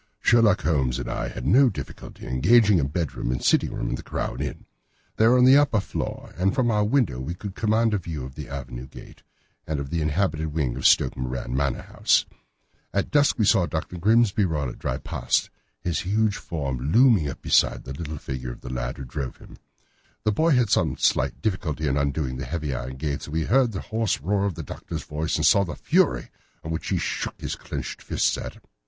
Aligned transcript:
Sherlock 0.19 0.61
Holmes 0.63 0.97
and 0.97 1.07
I 1.07 1.27
had 1.27 1.45
no 1.45 1.69
difficulty 1.69 2.25
in 2.25 2.33
engaging 2.33 2.79
a 2.79 2.83
bedroom 2.83 3.31
and 3.31 3.39
sitting 3.45 3.71
room 3.71 3.91
at 3.91 3.97
the 3.97 4.01
Crown 4.01 4.41
Inn. 4.41 4.65
They 5.17 5.27
were 5.27 5.37
on 5.37 5.45
the 5.45 5.57
upper 5.57 5.79
floor, 5.79 6.33
and 6.39 6.55
from 6.55 6.71
our 6.71 6.83
window 6.83 7.19
we 7.19 7.35
could 7.35 7.53
command 7.53 7.93
a 7.93 7.99
view 7.99 8.23
of 8.23 8.33
the 8.33 8.49
avenue 8.49 8.87
gate, 8.87 9.21
and 9.67 9.79
of 9.79 9.91
the 9.91 10.01
inhabited 10.01 10.55
wing 10.55 10.75
of 10.75 10.87
Stoke 10.87 11.15
Moran 11.15 11.55
Manor 11.55 11.83
House. 11.83 12.25
At 12.91 13.11
dusk 13.11 13.37
we 13.37 13.45
saw 13.45 13.67
Dr. 13.67 13.97
Grimesby 13.99 14.43
Roylott 14.43 14.79
drive 14.79 15.03
past, 15.03 15.51
his 15.81 15.99
huge 15.99 16.37
form 16.37 16.79
looming 16.79 17.29
up 17.29 17.43
beside 17.43 17.83
the 17.83 17.93
little 17.93 18.17
figure 18.17 18.51
of 18.53 18.61
the 18.61 18.73
lad 18.73 18.97
who 18.97 19.05
drove 19.05 19.37
him. 19.37 19.57
The 20.23 20.31
boy 20.31 20.49
had 20.49 20.71
some 20.71 20.97
slight 20.97 21.43
difficulty 21.43 21.87
in 21.87 21.95
undoing 21.95 22.37
the 22.37 22.45
heavy 22.45 22.73
iron 22.73 22.95
gates, 22.95 23.27
and 23.27 23.33
we 23.33 23.43
heard 23.43 23.71
the 23.71 23.81
hoarse 23.81 24.19
roar 24.19 24.45
of 24.47 24.55
the 24.55 24.63
Doctor's 24.63 25.03
voice 25.03 25.35
and 25.35 25.45
saw 25.45 25.63
the 25.63 25.75
fury 25.75 26.29
with 26.63 26.71
which 26.73 26.89
he 26.89 26.97
shook 26.97 27.39
his 27.39 27.55
clinched 27.55 28.01
fists 28.01 28.35
at 28.39 28.53
him. 28.55 28.63